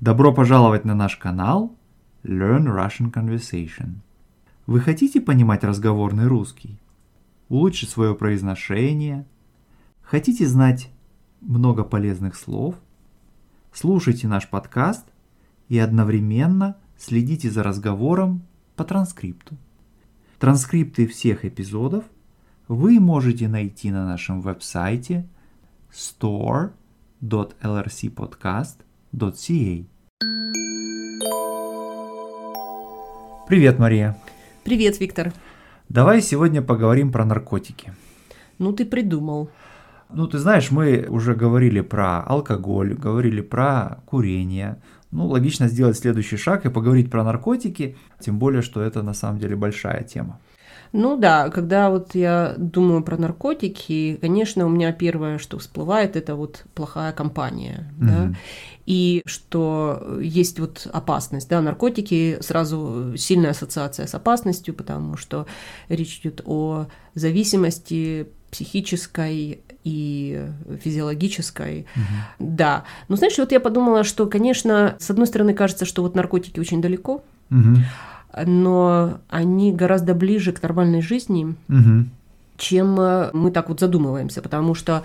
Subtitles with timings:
[0.00, 1.76] Добро пожаловать на наш канал
[2.22, 3.96] Learn Russian Conversation.
[4.64, 6.80] Вы хотите понимать разговорный русский?
[7.50, 9.26] Улучшить свое произношение?
[10.00, 10.90] Хотите знать
[11.42, 12.76] много полезных слов?
[13.74, 15.04] Слушайте наш подкаст
[15.68, 18.40] и одновременно следите за разговором
[18.76, 19.58] по транскрипту.
[20.38, 22.04] Транскрипты всех эпизодов
[22.68, 25.28] вы можете найти на нашем веб-сайте
[29.12, 29.86] store.lrcpodcast.ca.
[33.48, 34.16] Привет, Мария.
[34.64, 35.32] Привет, Виктор.
[35.88, 37.92] Давай сегодня поговорим про наркотики.
[38.58, 39.50] Ну, ты придумал.
[40.12, 44.80] Ну, ты знаешь, мы уже говорили про алкоголь, говорили про курение.
[45.10, 49.40] Ну, логично сделать следующий шаг и поговорить про наркотики, тем более, что это на самом
[49.40, 50.38] деле большая тема.
[50.92, 56.34] Ну да, когда вот я думаю про наркотики, конечно, у меня первое, что всплывает, это
[56.34, 58.06] вот плохая компания, mm-hmm.
[58.06, 58.34] да,
[58.86, 65.46] и что есть вот опасность, да, наркотики сразу сильная ассоциация с опасностью, потому что
[65.88, 70.46] речь идет о зависимости психической и
[70.82, 71.86] физиологической.
[71.94, 72.46] Угу.
[72.50, 72.84] Да.
[73.06, 76.82] Но знаешь, вот я подумала, что, конечно, с одной стороны, кажется, что вот наркотики очень
[76.82, 77.22] далеко.
[77.50, 77.76] Угу
[78.44, 82.06] но они гораздо ближе к нормальной жизни, угу.
[82.56, 85.02] чем э, мы так вот задумываемся, потому что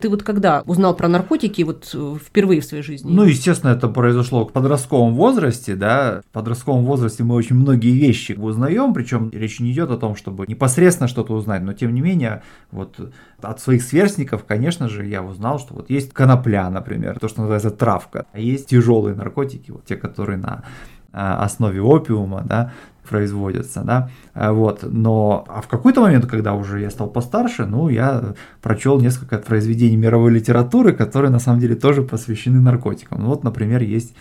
[0.00, 3.10] ты вот когда узнал про наркотики вот э, впервые в своей жизни?
[3.10, 6.20] Ну, естественно, это произошло в подростковом возрасте, да.
[6.28, 10.46] В подростковом возрасте мы очень многие вещи узнаем, причем речь не идет о том, чтобы
[10.46, 12.98] непосредственно что-то узнать, но тем не менее, вот
[13.40, 17.70] от своих сверстников, конечно же, я узнал, что вот есть конопля, например, то, что называется
[17.70, 20.64] травка, а есть тяжелые наркотики, вот те, которые на
[21.14, 22.72] основе опиума, да,
[23.08, 27.88] производятся, да, э, вот, но, а в какой-то момент, когда уже я стал постарше, ну,
[27.88, 33.22] я прочел несколько произведений мировой литературы, которые на самом деле тоже посвящены наркотикам.
[33.22, 34.14] Ну, вот, например, есть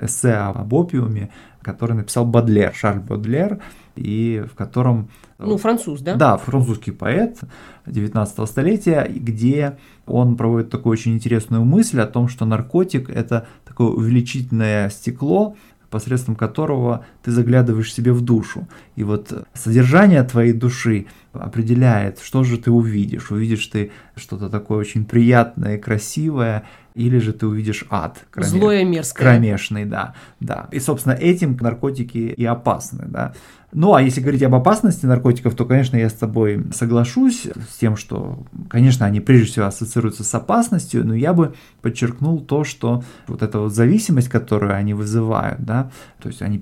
[0.00, 1.30] эссе об опиуме,
[1.62, 3.58] который написал Бодлер, Шарль Бодлер,
[3.96, 5.10] и в котором...
[5.38, 6.14] Ну, француз, да?
[6.14, 7.38] Да, французский поэт
[7.86, 13.88] 19 столетия, где он проводит такую очень интересную мысль о том, что наркотик– это такое
[13.88, 15.56] увеличительное стекло,
[15.90, 18.68] посредством которого ты заглядываешь себе в душу.
[18.96, 23.30] И вот содержание твоей души определяет, что же ты увидишь.
[23.30, 26.64] Увидишь ты что-то такое очень приятное красивое,
[26.94, 28.18] или же ты увидишь ад.
[28.30, 29.28] Кроме, Злое мерзкое.
[29.28, 30.68] Кромешный, да, да.
[30.72, 33.32] И, собственно, этим наркотики и опасны, да.
[33.72, 37.96] Ну, а если говорить об опасности наркотиков, то, конечно, я с тобой соглашусь с тем,
[37.96, 43.42] что, конечно, они прежде всего ассоциируются с опасностью, но я бы подчеркнул то, что вот
[43.42, 46.58] эта вот зависимость, которую они вызывают, да, то есть они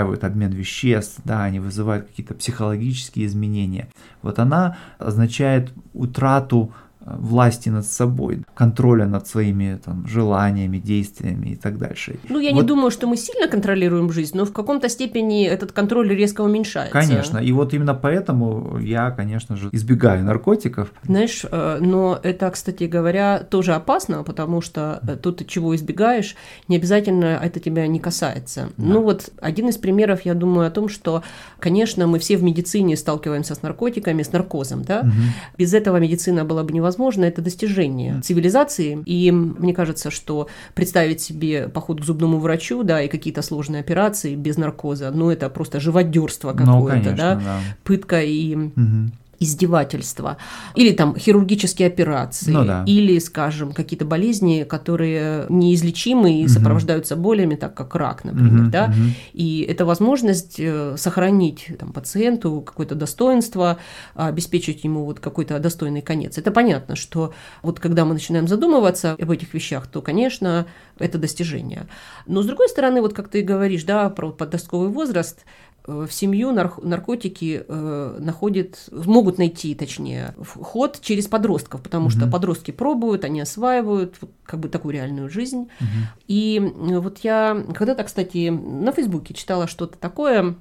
[0.00, 3.88] перестраивают обмен веществ, да, они вызывают какие-то психологические изменения,
[4.22, 6.72] вот она означает утрату
[7.04, 12.18] власти над собой, контроля над своими там, желаниями, действиями и так дальше.
[12.28, 12.62] Ну, я вот...
[12.62, 16.92] не думаю, что мы сильно контролируем жизнь, но в каком-то степени этот контроль резко уменьшается.
[16.92, 20.92] Конечно, и вот именно поэтому я, конечно же, избегаю наркотиков.
[21.04, 26.36] Знаешь, э, но это, кстати говоря, тоже опасно, потому что э, тут чего избегаешь,
[26.68, 28.70] не обязательно это тебя не касается.
[28.76, 28.84] Да.
[28.84, 31.22] Ну вот один из примеров, я думаю, о том, что,
[31.58, 35.00] конечно, мы все в медицине сталкиваемся с наркотиками, с наркозом, да?
[35.00, 35.10] Угу.
[35.58, 39.02] Без этого медицина была бы невозможна возможно, это достижение цивилизации.
[39.06, 44.34] И мне кажется, что представить себе поход к зубному врачу, да, и какие-то сложные операции
[44.34, 50.36] без наркоза, ну, это просто живодерство ну, какое-то, ну, да, да, пытка и угу издевательства,
[50.74, 52.84] или там хирургические операции, ну, да.
[52.86, 56.50] или, скажем, какие-то болезни, которые неизлечимы и угу.
[56.50, 58.94] сопровождаются болями, так как рак, например, угу, да, угу.
[59.32, 63.78] и это возможность э, сохранить там, пациенту какое-то достоинство,
[64.14, 66.36] обеспечить ему вот какой-то достойный конец.
[66.36, 70.66] Это понятно, что вот когда мы начинаем задумываться об этих вещах, то, конечно,
[70.98, 71.86] это достижение.
[72.26, 75.44] Но с другой стороны, вот как ты говоришь, да, про подростковый возраст,
[75.86, 82.12] в семью наркотики э, находят, могут найти, точнее, вход через подростков, потому угу.
[82.12, 85.68] что подростки пробуют, они осваивают как бы такую реальную жизнь.
[85.80, 85.88] Угу.
[86.28, 90.56] И вот я когда-то, кстати, на Фейсбуке читала что-то такое,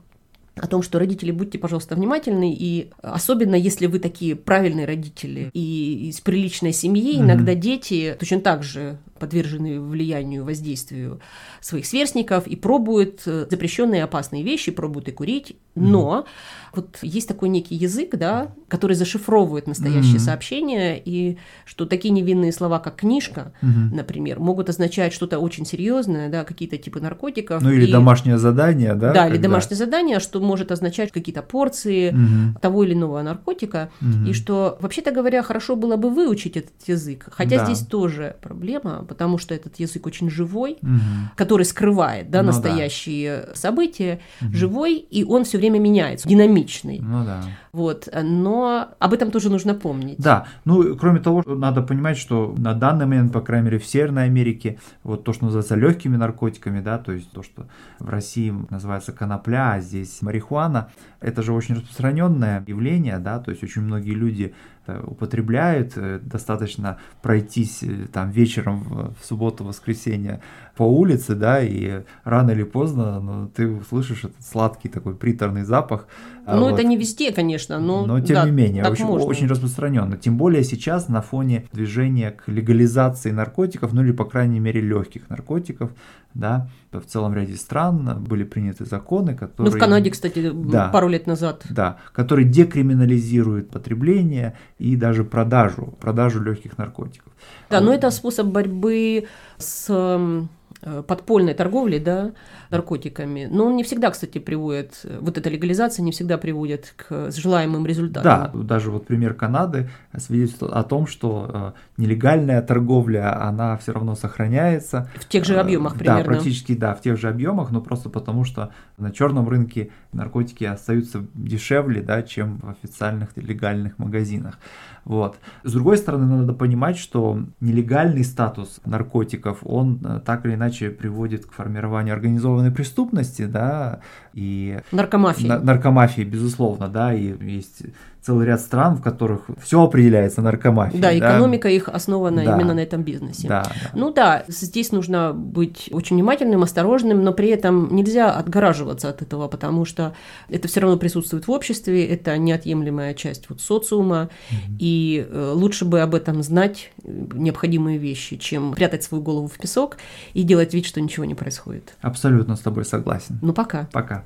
[0.61, 6.09] о том, что родители, будьте, пожалуйста, внимательны, и особенно если вы такие правильные родители и
[6.09, 7.21] из приличной семьи, mm-hmm.
[7.21, 11.21] иногда дети точно так же подвержены влиянию, воздействию
[11.61, 16.73] своих сверстников и пробуют э, запрещенные опасные вещи, пробуют и курить, но mm-hmm.
[16.75, 20.19] вот есть такой некий язык, да, который зашифровывает настоящие mm-hmm.
[20.19, 23.95] сообщения, и что такие невинные слова, как книжка, mm-hmm.
[23.95, 27.61] например, могут означать что-то очень серьезное, да, какие-то типы наркотиков.
[27.61, 27.91] Ну или и...
[27.91, 29.13] домашнее задание, да?
[29.13, 29.27] Да, когда...
[29.27, 32.59] или домашнее задание, что может означать какие-то порции mm-hmm.
[32.61, 34.29] того или иного наркотика, mm-hmm.
[34.29, 37.65] и что, вообще-то говоря, хорошо было бы выучить этот язык, хотя да.
[37.65, 41.31] здесь тоже проблема, потому что этот язык очень живой, Мгм.
[41.35, 42.53] который скрывает да, Ну да.
[42.53, 46.99] настоящие события, живой, и он все время меняется, динамичный.
[46.99, 47.43] Ну да.
[47.73, 48.07] Вот.
[48.23, 50.17] Но об этом тоже нужно помнить.
[50.19, 54.25] Да, ну кроме того, надо понимать, что на данный момент, по крайней мере, в Северной
[54.25, 57.67] Америке, вот то, что называется легкими наркотиками, да, то есть то, что
[57.99, 60.89] в России называется конопля, а здесь марихуана,
[61.19, 64.53] это же очень распространенное явление, да, то есть очень многие люди
[64.87, 70.41] э, употребляют, э, достаточно пройтись э, там вечером в, в субботу, воскресенье
[70.75, 76.07] по улице, да, и рано или поздно ну, ты услышишь этот сладкий такой приторный запах.
[76.45, 76.73] а Ну, вот.
[76.73, 79.27] это не везде, конечно, но, Но тем да, не менее, очень, можно.
[79.27, 80.17] очень распространенно.
[80.17, 85.29] Тем более сейчас на фоне движения к легализации наркотиков, ну или по крайней мере легких
[85.29, 85.91] наркотиков,
[86.33, 89.71] да, в целом ряде стран были приняты законы, которые...
[89.71, 90.89] Ну, в Канаде, кстати, Да.
[90.89, 91.63] пару лет назад.
[91.69, 97.31] Да, которые декриминализируют потребление и даже продажу, продажу легких наркотиков.
[97.69, 99.27] Да, но это способ борьбы
[99.57, 100.58] с м, э,
[101.07, 102.31] подпольной торговлей, да,
[102.69, 103.47] наркотиками.
[103.51, 107.89] Но он не всегда, кстати, приводит, вот эта легализация не всегда приводит к желаемым Да,
[107.89, 108.65] результатам.
[108.67, 115.09] даже вот пример Канады свидетельствует о том, что э, нелегальная торговля, она все равно сохраняется.
[115.15, 116.23] В тех же Э, объемах Да, примерно.
[116.25, 121.25] практически, да, в тех же объемах, но просто потому, что на черном рынке наркотики остаются
[121.33, 124.57] дешевле, да, чем в официальных легальных магазинах.
[125.05, 125.37] Вот.
[125.63, 131.45] С другой стороны, надо понимать, что нелегальный статус наркотиков, он э, так или иначе приводит
[131.45, 133.99] к формированию организованной преступности, да,
[134.33, 135.47] и Наркомафия.
[135.47, 137.81] на- наркомафии, безусловно, да, и есть
[138.21, 141.01] целый ряд стран, в которых все определяется наркомафией.
[141.01, 142.55] Да, экономика их основана Да.
[142.55, 143.47] именно на этом бизнесе.
[143.47, 143.89] Да, да.
[143.93, 149.47] Ну да, здесь нужно быть очень внимательным, осторожным, но при этом нельзя отгораживаться от этого,
[149.47, 150.13] потому что
[150.49, 154.29] это все равно присутствует в обществе, это неотъемлемая часть вот социума,
[154.77, 159.57] и э, лучше бы об этом знать э, необходимые вещи, чем прятать свою голову в
[159.57, 159.97] песок
[160.33, 161.95] и делать вид, что ничего не происходит.
[162.01, 163.37] Абсолютно с тобой согласен.
[163.41, 163.87] Ну пока.
[163.91, 164.23] Пока.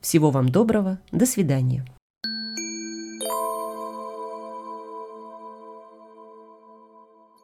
[0.00, 1.84] Всего вам доброго, до свидания.